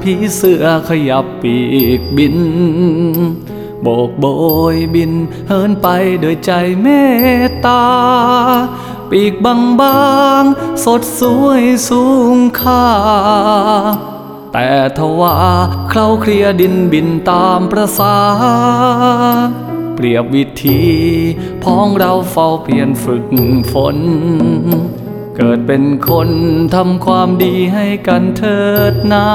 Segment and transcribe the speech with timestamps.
[0.00, 1.56] ผีเสือขยับปี
[1.98, 2.36] กบิน
[3.82, 4.24] โบกโบ
[4.74, 5.12] ยบิน
[5.48, 5.88] เหินไป
[6.20, 6.50] โดยใจ
[6.82, 6.86] เม
[7.48, 7.82] ตตา
[9.10, 9.98] ปีกบางบา
[10.42, 12.04] งๆสดสวยสู
[12.36, 12.86] งค่า
[14.52, 15.36] แต่ทว่า
[15.88, 18.16] เคล้าเคลียดินบินตามประสา
[19.94, 20.82] เปรียบวิธี
[21.62, 23.24] พ้องเราเฝ้าเพียรฝึก
[23.72, 23.96] ฝน
[25.36, 26.28] เกิดเป็นคน
[26.74, 28.60] ทำความดีให้กันเถิ
[28.92, 29.28] ดนา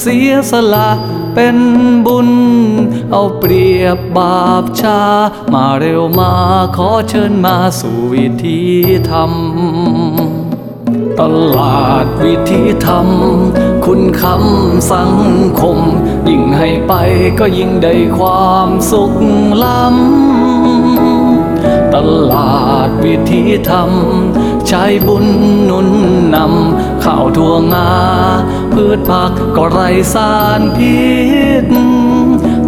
[0.00, 0.90] เสียสละ
[1.34, 1.56] เป็น
[2.06, 2.30] บุญ
[3.10, 5.00] เอาเปรียบบาปชา
[5.52, 6.32] มาเร็วมา
[6.76, 8.60] ขอเชิญมาสู่วิธี
[9.10, 9.32] ธรรม
[11.20, 11.22] ต
[11.58, 13.08] ลาดวิธีธรรม
[13.84, 15.12] คุณคำสัง
[15.60, 15.78] คม
[16.28, 16.92] ยิ่งให้ไป
[17.38, 19.12] ก็ยิ่งได้ความสุข
[19.62, 21.10] ล้ำ
[21.94, 21.96] ต
[22.32, 23.90] ลาดวิธีธรรม
[24.68, 25.26] ใช้บุญ
[25.64, 25.88] หนุน
[26.34, 27.92] นำข้าวทั่วงา
[28.72, 29.80] พืชผักก็ไร
[30.14, 31.00] สารพิ
[31.64, 31.66] ษ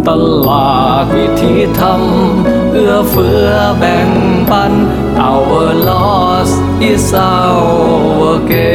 [0.07, 0.09] ต
[0.47, 4.09] ลาดวิธีทำเอื้อเฟื้อแบ่ง
[4.51, 4.73] ปัน
[5.29, 8.72] our loss is our gain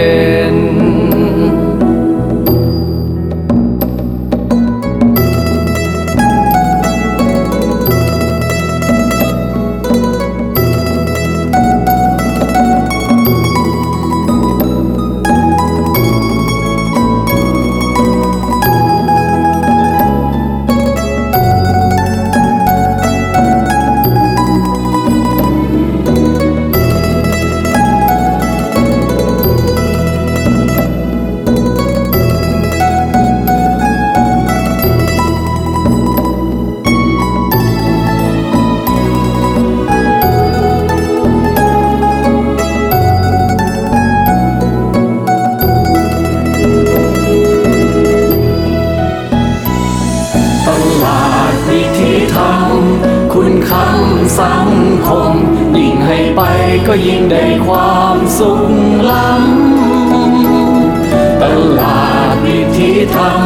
[50.88, 52.70] ตลาดวิธีธรรม
[53.32, 54.68] คุณคำสัง
[55.08, 55.32] คม
[55.76, 56.42] ยิ่งให้ไป
[56.86, 58.62] ก็ยิ่งได้ความสุข
[59.10, 61.44] ล้ำต
[61.80, 63.42] ลาดวิธีธรรม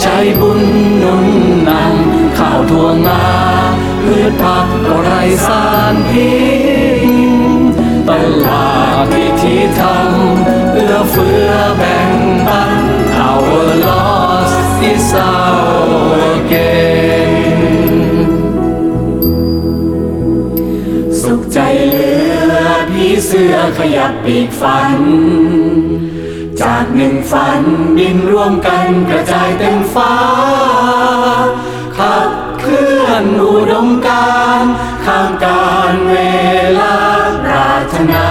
[0.00, 0.62] ใช้บุญ
[1.02, 1.26] นุน
[1.68, 3.26] นำข้าวทั่วงา
[4.02, 5.10] พืชผักก็ไร
[5.46, 6.34] สารพิ
[7.06, 7.70] ษ
[8.08, 8.10] ต
[8.46, 8.68] ลา
[9.02, 10.10] ดวิธีธรรม
[10.72, 12.10] เอื้อเฟื้อแบ่ง
[12.46, 12.72] ปัน
[13.28, 14.52] our loss
[14.90, 15.43] is
[23.08, 24.98] ีเสื้อขยับปีกฝัน
[26.60, 27.62] จากหนึ่งฝัน
[27.96, 30.14] บินร่วมกันกระจายเต็มฟ้า
[31.96, 34.62] ขับเคลื่อนอุดมการ
[35.04, 36.16] ข้ามการเว
[36.78, 36.96] ลา
[37.48, 38.28] รารนา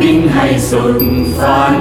[0.00, 1.02] บินให้สุด
[1.38, 1.76] ฝัน